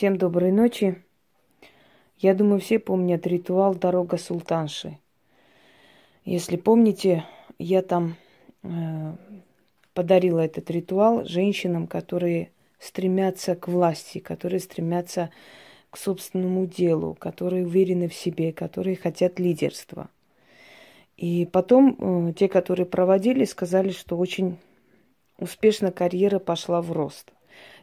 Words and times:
Всем 0.00 0.16
доброй 0.16 0.50
ночи. 0.50 1.04
Я 2.16 2.32
думаю, 2.32 2.58
все 2.58 2.78
помнят 2.78 3.26
ритуал 3.26 3.74
«Дорога 3.74 4.16
султанши». 4.16 4.96
Если 6.24 6.56
помните, 6.56 7.26
я 7.58 7.82
там 7.82 8.16
э, 8.62 9.12
подарила 9.92 10.40
этот 10.40 10.70
ритуал 10.70 11.26
женщинам, 11.26 11.86
которые 11.86 12.50
стремятся 12.78 13.54
к 13.54 13.68
власти, 13.68 14.20
которые 14.20 14.60
стремятся 14.60 15.28
к 15.90 15.98
собственному 15.98 16.64
делу, 16.64 17.14
которые 17.14 17.66
уверены 17.66 18.08
в 18.08 18.14
себе, 18.14 18.54
которые 18.54 18.96
хотят 18.96 19.38
лидерства. 19.38 20.08
И 21.18 21.44
потом 21.44 22.30
э, 22.30 22.32
те, 22.32 22.48
которые 22.48 22.86
проводили, 22.86 23.44
сказали, 23.44 23.90
что 23.90 24.16
очень 24.16 24.56
успешно 25.36 25.92
карьера 25.92 26.38
пошла 26.38 26.80
в 26.80 26.90
рост. 26.90 27.34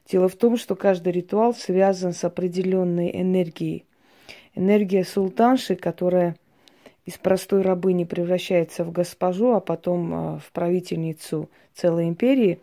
Дело 0.09 0.29
в 0.29 0.35
том, 0.35 0.55
что 0.57 0.75
каждый 0.75 1.11
ритуал 1.11 1.53
связан 1.53 2.13
с 2.13 2.23
определенной 2.23 3.11
энергией. 3.21 3.85
Энергия 4.55 5.03
султанши, 5.03 5.75
которая 5.75 6.37
из 7.05 7.17
простой 7.17 7.61
рабыни 7.61 8.05
превращается 8.05 8.83
в 8.83 8.91
госпожу, 8.91 9.53
а 9.53 9.59
потом 9.59 10.13
э, 10.13 10.39
в 10.39 10.51
правительницу 10.51 11.49
целой 11.73 12.07
империи, 12.07 12.59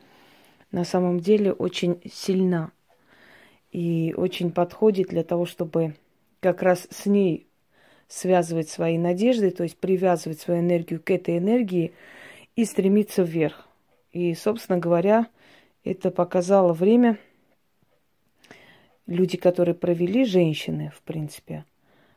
на 0.70 0.84
самом 0.84 1.20
деле 1.20 1.52
очень 1.52 2.00
сильна 2.10 2.72
и 3.72 4.14
очень 4.16 4.50
подходит 4.50 5.08
для 5.08 5.22
того, 5.22 5.46
чтобы 5.46 5.94
как 6.40 6.62
раз 6.62 6.86
с 6.90 7.06
ней 7.06 7.46
связывать 8.08 8.68
свои 8.68 8.98
надежды, 8.98 9.50
то 9.50 9.62
есть 9.62 9.78
привязывать 9.78 10.40
свою 10.40 10.60
энергию 10.60 11.00
к 11.02 11.10
этой 11.10 11.38
энергии 11.38 11.92
и 12.56 12.64
стремиться 12.64 13.22
вверх. 13.22 13.68
И, 14.12 14.34
собственно 14.34 14.78
говоря, 14.78 15.26
это 15.84 16.10
показало 16.10 16.72
время. 16.72 17.18
Люди, 19.06 19.36
которые 19.36 19.74
провели, 19.74 20.24
женщины, 20.24 20.90
в 20.96 21.02
принципе, 21.02 21.64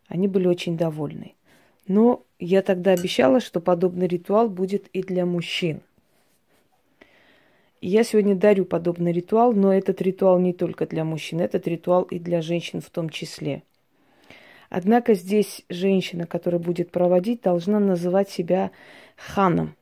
они 0.08 0.28
были 0.28 0.48
очень 0.48 0.78
довольны. 0.78 1.36
Но 1.88 2.24
я 2.40 2.62
тогда 2.62 2.92
обещала, 2.92 3.40
что 3.40 3.60
подобный 3.60 4.08
ритуал 4.08 4.50
будет 4.50 4.88
и 4.88 5.02
для 5.02 5.26
мужчин. 5.26 5.82
Я 7.82 8.04
сегодня 8.04 8.36
дарю 8.36 8.66
подобный 8.66 9.12
ритуал, 9.12 9.54
но 9.54 9.74
этот 9.74 10.02
ритуал 10.02 10.40
не 10.40 10.54
только 10.54 10.88
для 10.88 11.04
мужчин, 11.04 11.42
этот 11.42 11.68
ритуал 11.68 12.04
и 12.04 12.20
для 12.20 12.42
женщин 12.42 12.82
в 12.82 12.90
том 12.90 13.10
числе. 13.10 13.64
Однако 14.70 15.14
здесь 15.14 15.64
женщина, 15.70 16.26
которая 16.26 16.60
будет 16.60 16.92
проводить, 16.92 17.42
должна 17.42 17.80
называть 17.80 18.30
себя 18.30 18.72
ханом. 19.16 19.76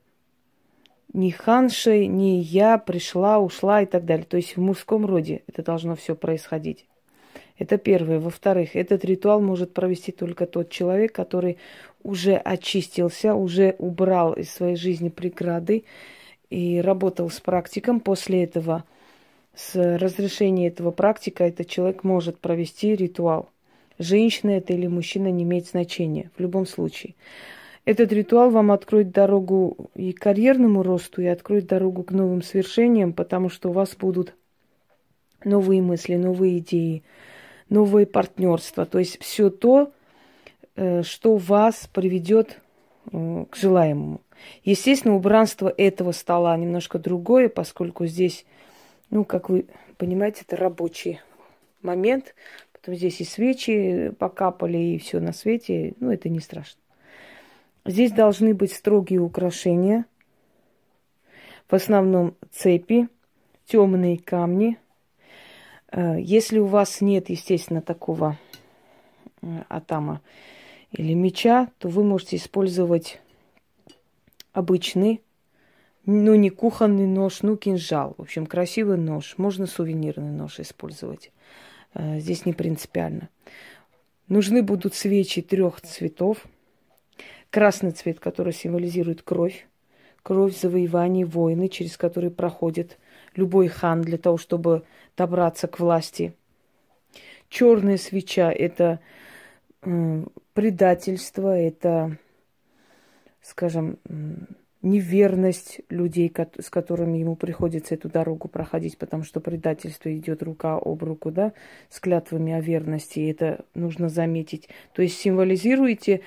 Не 1.13 1.31
ханшей, 1.31 2.07
не 2.07 2.41
я 2.41 2.77
пришла, 2.77 3.39
ушла 3.39 3.81
и 3.81 3.85
так 3.85 4.05
далее. 4.05 4.25
То 4.25 4.37
есть 4.37 4.57
в 4.57 4.61
мужском 4.61 5.05
роде 5.05 5.43
это 5.47 5.63
должно 5.63 5.95
все 5.95 6.15
происходить. 6.15 6.85
Это 7.57 7.77
первое. 7.77 8.19
Во-вторых, 8.19 8.75
этот 8.75 9.05
ритуал 9.05 9.41
может 9.41 9.73
провести 9.73 10.11
только 10.11 10.45
тот 10.45 10.69
человек, 10.69 11.13
который 11.13 11.57
уже 12.03 12.35
очистился, 12.35 13.33
уже 13.33 13.75
убрал 13.79 14.33
из 14.33 14.51
своей 14.51 14.75
жизни 14.75 15.09
преграды 15.09 15.85
и 16.49 16.79
работал 16.81 17.29
с 17.29 17.39
практиком. 17.39 17.99
После 17.99 18.43
этого, 18.43 18.83
с 19.55 19.75
разрешения 19.75 20.67
этого 20.67 20.91
практика, 20.91 21.43
этот 21.45 21.67
человек 21.67 22.03
может 22.03 22.39
провести 22.39 22.95
ритуал. 22.95 23.49
Женщина 23.97 24.51
это 24.51 24.73
или 24.73 24.87
мужчина 24.87 25.29
не 25.31 25.43
имеет 25.43 25.67
значения 25.67 26.29
в 26.37 26.41
любом 26.41 26.65
случае. 26.65 27.15
Этот 27.85 28.11
ритуал 28.11 28.49
вам 28.49 28.71
откроет 28.71 29.11
дорогу 29.11 29.89
и 29.93 30.11
карьерному 30.11 30.81
росту, 30.83 31.21
и 31.21 31.27
откроет 31.27 31.67
дорогу 31.67 32.03
к 32.03 32.11
новым 32.11 32.41
свершениям, 32.41 33.13
потому 33.13 33.47
что 33.49 33.69
у 33.69 33.73
вас 33.73 33.95
будут 33.95 34.33
новые 35.45 35.81
мысли, 35.81 36.15
новые 36.15 36.59
идеи, 36.59 37.03
новые 37.69 38.05
партнерства. 38.05 38.85
То 38.85 38.99
есть 38.99 39.21
все 39.21 39.49
то, 39.49 39.91
э, 40.75 41.03
что 41.03 41.37
вас 41.37 41.89
приведет 41.93 42.59
э, 43.11 43.45
к 43.49 43.55
желаемому. 43.55 44.21
Естественно, 44.63 45.15
убранство 45.15 45.73
этого 45.75 46.11
стола 46.11 46.57
немножко 46.57 46.99
другое, 46.99 47.49
поскольку 47.49 48.05
здесь, 48.05 48.45
ну, 49.09 49.23
как 49.23 49.49
вы 49.49 49.65
понимаете, 49.97 50.43
это 50.45 50.57
рабочий 50.57 51.21
момент. 51.81 52.35
Потом 52.73 52.95
здесь 52.95 53.21
и 53.21 53.23
свечи 53.23 54.11
покапали, 54.19 54.77
и 54.77 54.97
все 54.97 55.19
на 55.19 55.31
свете. 55.31 55.93
Ну, 55.99 56.11
это 56.11 56.29
не 56.29 56.39
страшно. 56.39 56.79
Здесь 57.85 58.11
должны 58.11 58.53
быть 58.53 58.73
строгие 58.73 59.19
украшения. 59.19 60.05
В 61.67 61.73
основном 61.73 62.35
цепи, 62.51 63.07
темные 63.65 64.17
камни– 64.17 64.77
если 65.91 66.59
у 66.59 66.65
вас 66.65 67.01
нет, 67.01 67.29
естественно, 67.29 67.81
такого 67.81 68.37
э, 69.41 69.63
атама 69.69 70.21
или 70.91 71.13
меча, 71.13 71.69
то 71.77 71.89
вы 71.89 72.03
можете 72.03 72.37
использовать 72.37 73.19
обычный, 74.53 75.21
ну 76.05 76.35
не 76.35 76.49
кухонный 76.49 77.07
нож, 77.07 77.41
ну 77.41 77.57
кинжал. 77.57 78.15
В 78.17 78.21
общем, 78.21 78.45
красивый 78.45 78.97
нож. 78.97 79.35
Можно 79.37 79.67
сувенирный 79.67 80.31
нож 80.31 80.59
использовать. 80.59 81.31
Э, 81.93 82.19
здесь 82.19 82.45
не 82.45 82.53
принципиально. 82.53 83.29
Нужны 84.27 84.63
будут 84.63 84.95
свечи 84.95 85.41
трех 85.41 85.81
цветов. 85.81 86.45
Красный 87.49 87.91
цвет, 87.91 88.19
который 88.19 88.53
символизирует 88.53 89.21
кровь. 89.21 89.67
Кровь 90.23 90.59
завоеваний, 90.59 91.23
войны, 91.23 91.69
через 91.69 91.97
которые 91.97 92.31
проходит 92.31 92.97
любой 93.37 93.67
хан 93.67 94.01
для 94.01 94.17
того, 94.17 94.37
чтобы 94.37 94.83
добраться 95.17 95.67
к 95.67 95.79
власти. 95.79 96.35
Черная 97.49 97.97
свеча– 97.97 98.51
это 98.53 98.99
предательство, 100.53 101.57
это, 101.57 102.17
скажем, 103.41 103.99
неверность 104.81 105.81
людей, 105.89 106.31
с 106.59 106.69
которыми 106.69 107.17
ему 107.17 107.35
приходится 107.35 107.95
эту 107.95 108.09
дорогу 108.09 108.47
проходить, 108.47 108.97
потому 108.97 109.23
что 109.23 109.39
предательство 109.39 110.15
идет 110.15 110.43
рука 110.43 110.77
об 110.77 111.03
руку, 111.03 111.31
да, 111.31 111.53
с 111.89 111.99
клятвами 111.99 112.53
о 112.53 112.61
верности, 112.61 113.19
и 113.19 113.31
это 113.31 113.65
нужно 113.73 114.09
заметить. 114.09 114.69
То 114.93 115.01
есть 115.01 115.17
символизируете 115.17 116.21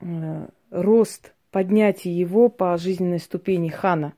э, 0.00 0.48
рост, 0.70 1.34
поднятие 1.50 2.18
его 2.18 2.48
по 2.48 2.76
жизненной 2.76 3.20
ступени 3.20 3.68
хана 3.68 4.12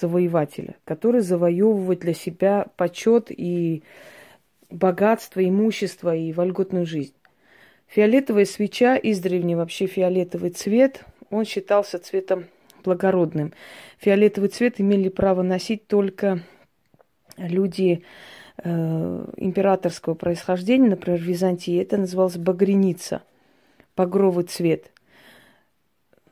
завоевателя, 0.00 0.76
который 0.84 1.20
завоевывает 1.20 2.00
для 2.00 2.14
себя 2.14 2.66
почет 2.76 3.26
и 3.30 3.82
богатство, 4.70 5.46
имущество 5.46 6.14
и 6.14 6.32
вольготную 6.32 6.86
жизнь. 6.86 7.14
Фиолетовая 7.88 8.44
свеча, 8.44 8.96
издревле 8.96 9.56
вообще 9.56 9.86
фиолетовый 9.86 10.50
цвет, 10.50 11.04
он 11.30 11.44
считался 11.44 11.98
цветом 11.98 12.44
благородным. 12.84 13.52
Фиолетовый 13.98 14.48
цвет 14.48 14.80
имели 14.80 15.08
право 15.08 15.42
носить 15.42 15.86
только 15.86 16.40
люди 17.36 18.04
э, 18.62 19.26
императорского 19.36 20.14
происхождения, 20.14 20.88
например, 20.88 21.20
в 21.20 21.24
Византии. 21.24 21.80
Это 21.80 21.96
называлось 21.96 22.36
багреница, 22.36 23.22
багровый 23.96 24.44
цвет. 24.44 24.92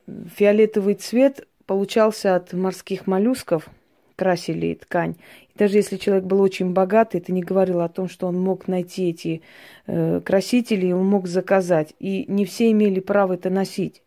Фиолетовый 0.06 0.94
цвет 0.94 1.46
получался 1.68 2.34
от 2.34 2.54
морских 2.54 3.06
моллюсков, 3.06 3.68
красили 4.16 4.74
ткань. 4.74 5.16
И 5.54 5.58
даже 5.58 5.76
если 5.76 5.98
человек 5.98 6.24
был 6.24 6.40
очень 6.40 6.72
богатый, 6.72 7.18
это 7.18 7.30
не 7.30 7.42
говорило 7.42 7.84
о 7.84 7.90
том, 7.90 8.08
что 8.08 8.26
он 8.26 8.40
мог 8.40 8.68
найти 8.68 9.10
эти 9.10 9.42
э, 9.86 10.22
красители, 10.24 10.90
он 10.90 11.06
мог 11.06 11.28
заказать. 11.28 11.94
И 12.00 12.24
не 12.26 12.46
все 12.46 12.70
имели 12.72 13.00
право 13.00 13.34
это 13.34 13.50
носить. 13.50 14.02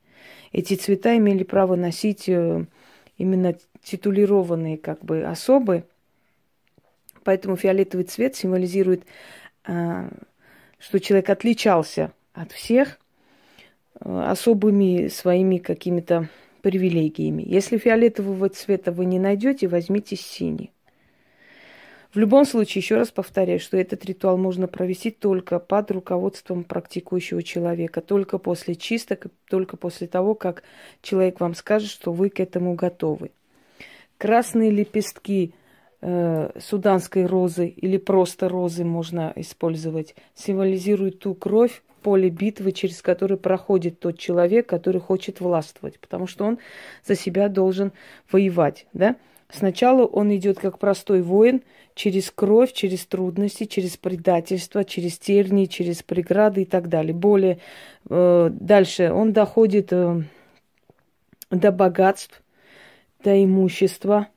Эти 0.52 0.74
цвета 0.74 1.16
имели 1.16 1.44
право 1.44 1.76
носить 1.76 2.28
э, 2.28 2.66
именно 3.20 3.56
титулированные 3.84 4.80
как 4.80 5.06
бы 5.06 5.24
особы. 5.24 5.84
Поэтому 7.24 7.58
фиолетовый 7.58 8.06
цвет 8.06 8.36
символизирует, 8.36 9.04
э, 9.68 10.10
что 10.80 11.00
человек 11.00 11.30
отличался 11.30 12.12
от 12.34 12.52
всех 12.54 12.98
э, 14.00 14.24
особыми 14.30 15.10
своими 15.10 15.58
какими-то 15.58 16.28
привилегиями. 16.62 17.44
Если 17.46 17.78
фиолетового 17.78 18.50
цвета 18.50 18.92
вы 18.92 19.06
не 19.06 19.20
найдете, 19.20 19.68
возьмите 19.68 20.16
синий. 20.16 20.72
В 22.14 22.18
любом 22.18 22.44
случае, 22.44 22.82
еще 22.82 22.96
раз 22.96 23.10
повторяю, 23.10 23.60
что 23.60 23.78
этот 23.78 24.04
ритуал 24.04 24.38
можно 24.38 24.68
провести 24.68 25.12
только 25.12 25.60
под 25.60 25.92
руководством 25.92 26.66
практикующего 26.66 27.42
человека, 27.42 28.02
только 28.02 28.38
после 28.38 28.76
чисток, 28.76 29.28
только 29.50 29.78
после 29.78 30.08
того, 30.08 30.36
как 30.36 30.64
человек 31.02 31.40
вам 31.40 31.56
скажет, 31.56 31.90
что 31.90 32.12
вы 32.12 32.30
к 32.30 32.42
этому 32.42 32.76
готовы. 32.76 33.32
Красные 34.18 34.72
лепестки 34.72 35.54
э, 36.02 36.52
суданской 36.60 37.26
розы 37.26 37.68
или 37.68 37.98
просто 37.98 38.50
розы 38.50 38.84
можно 38.84 39.32
использовать, 39.38 40.14
символизируют 40.36 41.20
ту 41.20 41.34
кровь, 41.34 41.82
поле 42.02 42.30
битвы, 42.30 42.72
через 42.72 43.02
которое 43.02 43.38
проходит 43.38 44.00
тот 44.00 44.18
человек, 44.18 44.68
который 44.68 45.00
хочет 45.02 45.40
властвовать, 45.40 46.00
потому 46.00 46.28
что 46.28 46.46
он 46.46 46.60
за 47.06 47.16
себя 47.16 47.50
должен 47.50 47.92
воевать, 48.32 48.88
да? 48.94 49.16
Сначала 49.50 50.06
он 50.06 50.34
идет 50.34 50.60
как 50.60 50.80
простой 50.80 51.22
воин 51.22 51.62
через 51.94 52.32
кровь, 52.32 52.72
через 52.72 53.06
трудности, 53.06 53.66
через 53.66 53.98
предательство, 53.98 54.86
через 54.86 55.18
тернии, 55.18 55.66
через 55.66 56.04
преграды 56.04 56.62
и 56.62 56.66
так 56.66 56.88
далее. 56.88 57.14
Более 57.14 57.60
э, 58.10 58.50
дальше 58.52 59.12
он 59.12 59.34
доходит 59.34 59.92
э, 59.92 60.22
до 61.50 61.72
богатств, 61.72 62.42
до 63.24 63.44
имущества, 63.44 64.30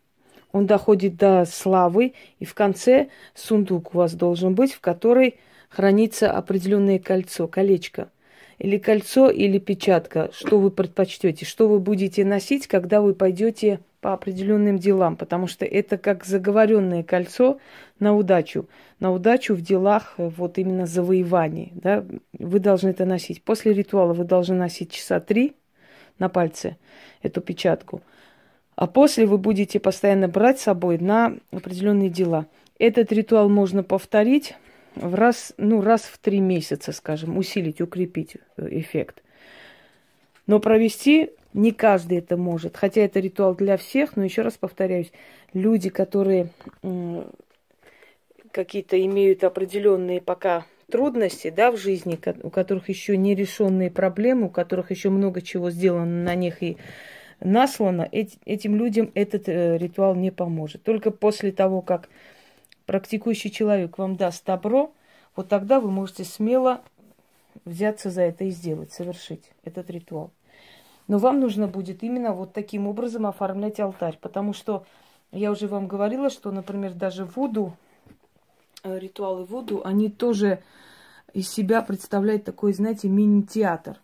он 0.53 0.67
доходит 0.67 1.17
до 1.17 1.45
славы, 1.47 2.15
и 2.39 2.45
в 2.45 2.55
конце 2.55 3.09
сундук 3.35 3.95
у 3.95 3.99
вас 3.99 4.15
должен 4.15 4.55
быть, 4.55 4.73
в 4.73 4.81
который 4.81 5.37
хранится 5.75 6.31
определенное 6.31 6.99
кольцо, 6.99 7.49
колечко. 7.49 8.11
Или 8.59 8.79
кольцо, 8.79 9.29
или 9.29 9.59
печатка. 9.59 10.31
Что 10.33 10.61
вы 10.61 10.71
предпочтете? 10.71 11.45
Что 11.45 11.69
вы 11.69 11.81
будете 11.81 12.25
носить, 12.25 12.69
когда 12.69 13.01
вы 13.01 13.15
пойдете 13.15 13.81
по 14.01 14.13
определенным 14.13 14.79
делам? 14.79 15.17
Потому 15.17 15.49
что 15.49 15.65
это 15.65 15.99
как 15.99 16.25
заговоренное 16.25 17.03
кольцо 17.03 17.59
на 17.99 18.15
удачу. 18.15 18.69
На 19.01 19.11
удачу 19.11 19.55
в 19.55 19.63
делах 19.63 20.15
э, 20.19 20.29
вот 20.29 20.59
именно 20.59 20.87
завоеваний. 20.87 21.73
Да? 21.75 22.05
Вы 22.39 22.61
должны 22.61 22.91
это 22.91 23.05
носить. 23.05 23.43
После 23.43 23.73
ритуала 23.73 24.15
вы 24.15 24.23
должны 24.23 24.55
носить 24.55 24.93
часа 24.93 25.19
три 25.19 25.55
на 26.21 26.29
пальце 26.29 26.77
эту 27.23 27.41
печатку. 27.41 28.03
А 28.77 28.87
после 28.87 29.27
вы 29.27 29.39
будете 29.39 29.81
постоянно 29.81 30.29
брать 30.29 30.61
с 30.61 30.65
собой 30.65 30.99
на 30.99 31.37
определенные 31.51 32.11
дела. 32.11 32.47
Этот 32.79 33.11
ритуал 33.11 33.49
можно 33.49 33.83
повторить 33.83 34.55
в 34.97 35.15
раз, 35.15 35.55
ну, 35.57 35.81
раз 35.81 36.03
в 36.03 36.19
три 36.19 36.41
месяца, 36.41 36.93
скажем, 36.93 37.37
усилить, 37.37 37.81
укрепить 37.81 38.37
э, 38.57 38.69
эффект. 38.71 39.23
Но 40.47 40.61
провести 40.61 41.31
не 41.53 41.73
каждый 41.73 42.19
это 42.19 42.37
может. 42.37 42.77
Хотя 42.77 43.03
это 43.03 43.21
ритуал 43.21 43.55
для 43.55 43.77
всех, 43.77 44.17
но 44.17 44.25
еще 44.25 44.43
раз 44.43 44.55
повторяюсь, 44.55 45.13
люди, 45.53 45.89
которые 45.89 46.51
какие-то 48.51 49.03
имеют 49.05 49.45
определенные 49.45 50.21
пока 50.21 50.67
трудности 50.91 51.51
да, 51.51 51.73
в 51.73 51.77
жизни, 51.77 52.19
у 52.43 52.51
которых 52.51 52.89
еще 52.89 53.17
не 53.17 53.35
решенные 53.35 53.91
проблемы, 53.91 54.47
у 54.47 54.51
которых 54.51 54.91
еще 54.91 55.11
много 55.11 55.43
чего 55.43 55.71
сделано 55.71 56.25
на 56.25 56.35
них 56.35 56.63
и 56.63 56.77
наслано, 57.41 58.09
этим 58.13 58.77
людям 58.77 59.11
этот 59.15 59.49
э, 59.49 59.79
ритуал 59.79 60.15
не 60.15 60.31
поможет. 60.31 60.83
Только 60.83 61.11
после 61.11 61.53
того, 61.53 61.83
как 61.83 62.09
практикующий 62.87 63.51
человек 63.51 63.99
вам 63.99 64.17
даст 64.17 64.45
добро, 64.45 64.93
вот 65.37 65.49
тогда 65.49 65.81
вы 65.81 65.91
можете 65.91 66.25
смело 66.25 66.83
взяться 67.65 68.11
за 68.11 68.23
это 68.23 68.45
и 68.45 68.51
сделать, 68.51 68.93
совершить 68.93 69.51
этот 69.65 69.91
ритуал. 69.91 70.31
Но 71.07 71.19
вам 71.19 71.41
нужно 71.41 71.69
будет 71.69 72.03
именно 72.03 72.33
вот 72.33 72.53
таким 72.53 72.87
образом 72.87 73.27
оформлять 73.27 73.81
алтарь, 73.81 74.19
потому 74.21 74.53
что 74.53 74.87
я 75.33 75.51
уже 75.51 75.67
вам 75.67 75.87
говорила, 75.87 76.31
что, 76.31 76.51
например, 76.51 76.95
даже 76.95 77.25
Вуду, 77.25 77.77
э, 78.83 78.99
ритуалы 78.99 79.45
Вуду, 79.45 79.83
они 79.85 80.09
тоже 80.09 80.63
из 81.33 81.51
себя 81.51 81.83
представляют 81.83 82.45
такой, 82.45 82.73
знаете, 82.73 83.09
мини-театр. 83.09 84.01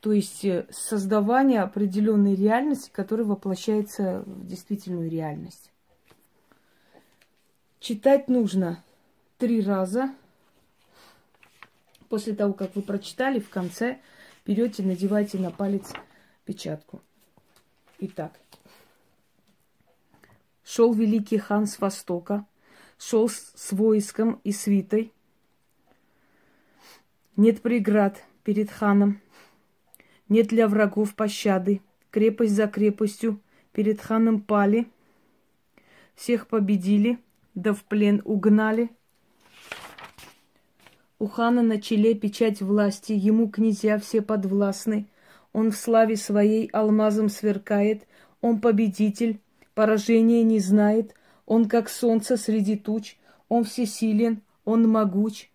То 0.00 0.12
есть 0.12 0.44
э, 0.44 0.66
создавание 0.70 1.60
определенной 1.60 2.34
реальности, 2.34 2.90
которая 2.92 3.26
воплощается 3.26 4.24
в 4.26 4.46
действительную 4.46 5.08
реальность. 5.08 5.70
Читать 7.82 8.28
нужно 8.28 8.84
три 9.38 9.60
раза. 9.60 10.14
После 12.08 12.32
того, 12.32 12.52
как 12.52 12.76
вы 12.76 12.82
прочитали, 12.82 13.40
в 13.40 13.48
конце 13.48 13.98
берете, 14.46 14.84
надевайте 14.84 15.36
на 15.38 15.50
палец 15.50 15.92
печатку. 16.44 17.00
Итак. 17.98 18.38
Шел 20.62 20.94
великий 20.94 21.38
хан 21.38 21.66
с 21.66 21.80
востока, 21.80 22.46
шел 22.98 23.28
с 23.28 23.72
войском 23.72 24.40
и 24.44 24.52
свитой. 24.52 25.12
Нет 27.36 27.62
преград 27.62 28.22
перед 28.44 28.70
ханом, 28.70 29.20
нет 30.28 30.46
для 30.46 30.68
врагов 30.68 31.16
пощады. 31.16 31.80
Крепость 32.12 32.54
за 32.54 32.68
крепостью 32.68 33.40
перед 33.72 34.00
ханом 34.00 34.40
пали, 34.40 34.86
всех 36.14 36.46
победили– 36.46 37.18
да 37.54 37.72
в 37.74 37.84
плен 37.84 38.22
угнали. 38.24 38.90
У 41.18 41.26
хана 41.26 41.62
на 41.62 41.80
челе 41.80 42.14
печать 42.14 42.60
власти, 42.60 43.12
ему 43.12 43.48
князья 43.48 43.98
все 43.98 44.22
подвластны. 44.22 45.08
Он 45.52 45.70
в 45.70 45.76
славе 45.76 46.16
своей 46.16 46.66
алмазом 46.68 47.28
сверкает, 47.28 48.06
он 48.40 48.60
победитель, 48.60 49.40
поражения 49.74 50.42
не 50.42 50.58
знает, 50.58 51.14
он 51.46 51.68
как 51.68 51.88
солнце 51.88 52.36
среди 52.36 52.76
туч, 52.76 53.18
он 53.48 53.64
всесилен, 53.64 54.42
он 54.64 54.88
могуч. 54.88 55.50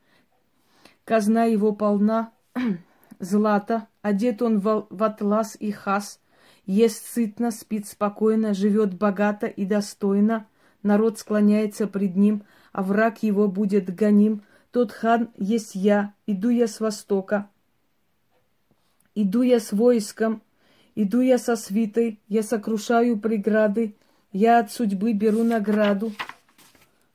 Казна 1.04 1.46
его 1.46 1.74
полна 1.74 2.32
злата, 3.20 3.88
одет 4.02 4.42
он 4.42 4.60
в 4.60 5.04
атлас 5.04 5.58
и 5.60 5.72
хас, 5.72 6.22
ест 6.66 7.08
сытно, 7.08 7.52
спит 7.52 7.88
спокойно, 7.88 8.54
живет 8.54 8.94
богато 8.94 9.48
и 9.48 9.66
достойно— 9.66 10.48
народ 10.88 11.20
склоняется 11.20 11.86
пред 11.86 12.16
ним, 12.16 12.44
а 12.72 12.82
враг 12.82 13.22
его 13.22 13.48
будет 13.48 13.94
гоним. 13.94 14.42
Тот 14.72 14.92
хан 14.92 15.30
есть 15.38 15.76
я, 15.76 16.14
иду 16.26 16.50
я 16.50 16.68
с 16.68 16.80
востока, 16.80 17.50
иду 19.16 19.42
я 19.42 19.60
с 19.60 19.72
войском, 19.72 20.42
иду 20.96 21.22
я 21.22 21.38
со 21.38 21.56
свитой, 21.56 22.20
я 22.28 22.44
сокрушаю 22.44 23.20
преграды, 23.20 23.96
я 24.32 24.60
от 24.60 24.72
судьбы 24.72 25.14
беру 25.14 25.44
награду. 25.44 26.12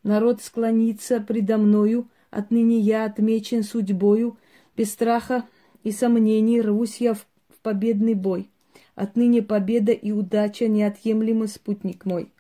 Народ 0.03 0.43
склонится 0.43 1.21
предо 1.21 1.59
мною, 1.59 2.09
отныне 2.31 2.79
я 2.79 3.05
отмечен 3.05 3.63
судьбою, 3.63 4.37
без 4.77 4.93
страха 4.93 5.45
и 5.85 5.93
сомнений 5.93 6.61
рвусь 6.61 6.97
я 6.97 7.15
в, 7.15 7.25
победный 7.63 8.15
бой. 8.15 8.51
Отныне 8.95 9.43
победа 9.43 9.93
и 9.93 10.11
удача 10.11 10.69
неотъемлемый 10.69 11.49
спутник 11.49 12.05
мой. 12.05 12.33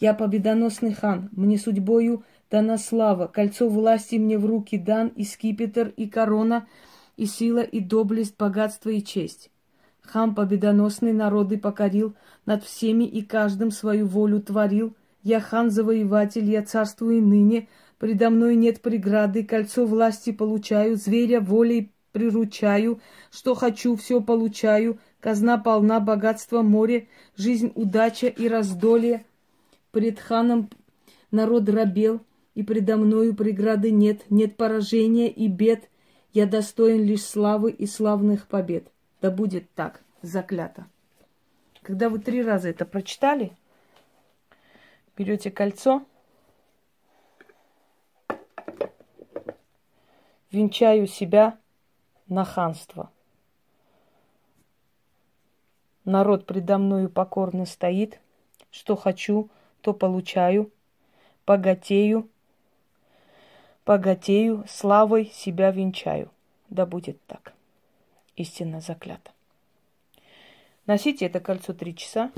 Я 0.00 0.14
победоносный 0.14 0.94
хан, 0.94 1.28
мне 1.32 1.58
судьбою 1.58 2.24
дана 2.50 2.78
слава, 2.78 3.26
кольцо 3.26 3.68
власти 3.68 4.16
мне 4.16 4.38
в 4.38 4.46
руки 4.46 4.78
дан, 4.78 5.08
и 5.08 5.24
скипетр, 5.24 5.92
и 5.94 6.08
корона, 6.08 6.66
и 7.18 7.26
сила, 7.26 7.60
и 7.60 7.80
доблесть, 7.80 8.34
богатство 8.38 8.88
и 8.88 9.02
честь. 9.02 9.50
Хан 10.00 10.34
победоносный 10.34 11.12
народы 11.12 11.58
покорил, 11.58 12.14
над 12.46 12.64
всеми 12.64 13.04
и 13.04 13.20
каждым 13.20 13.70
свою 13.70 14.06
волю 14.06 14.40
творил. 14.40 14.96
Я 15.22 15.38
хан-завоеватель, 15.38 16.50
я 16.50 16.62
царствую 16.62 17.22
ныне, 17.22 17.68
предо 17.98 18.30
мной 18.30 18.56
нет 18.56 18.80
преграды, 18.80 19.44
кольцо 19.44 19.84
власти 19.84 20.32
получаю, 20.32 20.96
зверя 20.96 21.42
волей 21.42 21.92
приручаю, 22.12 23.00
что 23.30 23.54
хочу, 23.54 23.96
все 23.96 24.22
получаю, 24.22 24.98
казна 25.20 25.58
полна, 25.58 26.00
богатство 26.00 26.62
море, 26.62 27.08
жизнь, 27.36 27.70
удача 27.74 28.28
и 28.28 28.48
раздолье— 28.48 29.26
Пред 29.90 30.20
ханом 30.20 30.70
народ 31.30 31.68
рабел, 31.68 32.20
и 32.54 32.62
предо 32.62 32.96
мною 32.96 33.34
преграды 33.34 33.90
нет, 33.90 34.22
нет 34.30 34.56
поражения 34.56 35.28
и 35.28 35.48
бед. 35.48 35.88
Я 36.32 36.46
достоин 36.46 37.04
лишь 37.04 37.24
славы 37.24 37.70
и 37.70 37.86
славных 37.86 38.46
побед. 38.46 38.90
Да 39.20 39.30
будет 39.30 39.70
так, 39.74 40.02
заклято. 40.22 40.86
Когда 41.82 42.08
вы 42.08 42.18
три 42.18 42.42
раза 42.42 42.68
это 42.68 42.84
прочитали, 42.84 43.52
берете 45.16 45.50
кольцо, 45.50 46.04
венчаю 50.50 51.06
себя 51.06 51.58
на 52.28 52.44
ханство. 52.44 53.10
Народ 56.04 56.46
предо 56.46 56.78
мною 56.78 57.08
покорно 57.08 57.66
стоит, 57.66 58.20
что 58.70 58.96
хочу, 58.96 59.50
то 59.80 59.92
получаю, 59.92 60.70
богатею, 61.46 62.28
богатею, 63.86 64.64
славой 64.68 65.26
себя 65.26 65.70
венчаю. 65.70 66.30
Да 66.68 66.86
будет 66.86 67.20
так. 67.26 67.52
Истинно 68.36 68.80
заклято. 68.80 69.32
Носите 70.86 71.26
это 71.26 71.40
кольцо 71.40 71.72
три 71.72 71.94
часа. 71.94 72.30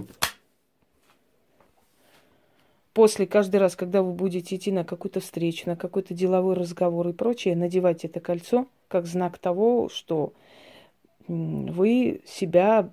После, 2.92 3.26
каждый 3.26 3.56
раз, 3.56 3.76
когда 3.76 4.02
вы 4.02 4.12
будете 4.12 4.56
идти 4.56 4.70
на 4.70 4.84
какую-то 4.84 5.20
встречу, 5.20 5.68
на 5.68 5.76
какой-то 5.76 6.12
деловой 6.12 6.54
разговор 6.54 7.08
и 7.08 7.12
прочее, 7.12 7.56
надевайте 7.56 8.08
это 8.08 8.20
кольцо 8.20 8.66
как 8.88 9.06
знак 9.06 9.38
того, 9.38 9.88
что 9.88 10.34
вы 11.26 12.20
себя 12.26 12.90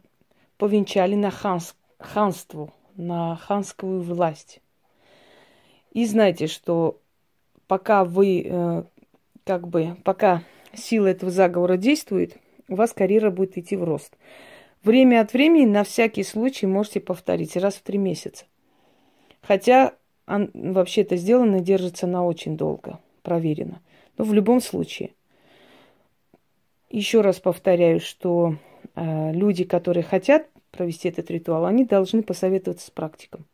повенчали 0.57 1.15
на 1.15 1.29
ханс, 1.29 1.75
ханству, 1.99 2.73
на 2.99 3.37
ханскую 3.37 4.01
власть. 4.01 4.61
И 5.91 6.05
знайте, 6.05 6.47
что 6.47 6.99
пока 7.67 8.03
вы, 8.03 8.43
э, 8.45 8.83
как 9.45 9.67
бы, 9.67 9.95
пока 10.03 10.43
сила 10.73 11.07
этого 11.07 11.31
заговора 11.31 11.77
действует, 11.77 12.37
у 12.67 12.75
вас 12.75 12.93
карьера 12.93 13.31
будет 13.31 13.57
идти 13.57 13.75
в 13.75 13.83
рост. 13.83 14.17
Время 14.83 15.21
от 15.21 15.33
времени 15.33 15.65
на 15.65 15.83
всякий 15.83 16.23
случай 16.23 16.67
можете 16.67 16.99
повторить 16.99 17.55
раз 17.55 17.75
в 17.75 17.81
три 17.81 17.97
месяца. 17.97 18.45
Хотя 19.41 19.93
он, 20.27 20.51
вообще 20.53 21.01
это 21.01 21.15
сделано 21.15 21.59
держится 21.59 22.05
на 22.05 22.25
очень 22.25 22.57
долго, 22.57 22.99
проверено. 23.23 23.81
Но 24.17 24.25
в 24.25 24.33
любом 24.33 24.61
случае, 24.61 25.11
еще 26.89 27.21
раз 27.21 27.39
повторяю, 27.39 27.99
что 27.99 28.55
э, 28.95 29.31
люди, 29.31 29.63
которые 29.63 30.03
хотят 30.03 30.47
провести 30.71 31.09
этот 31.09 31.29
ритуал, 31.31 31.65
они 31.65 31.85
должны 31.85 32.23
посоветоваться 32.23 32.87
с 32.87 32.91
практиком. 32.91 33.45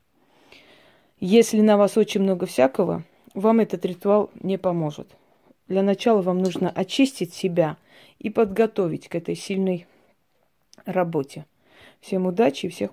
Если 1.20 1.62
на 1.62 1.78
вас 1.78 1.98
очень 1.98 2.22
много 2.22 2.46
всякого, 2.46 3.04
вам 3.34 3.60
этот 3.60 3.86
ритуал 3.86 4.30
не 4.42 4.58
поможет. 4.58 5.08
Для 5.68 5.82
начала 5.82 6.22
вам 6.22 6.40
нужно 6.40 6.70
очистить 6.70 7.34
себя 7.34 7.78
и 8.20 8.30
подготовить 8.30 9.08
к 9.08 9.16
этой 9.16 9.36
сильной 9.36 9.88
работе. 10.86 11.46
Всем 12.02 12.26
удачи 12.26 12.68
и 12.68 12.70
всех 12.70 12.84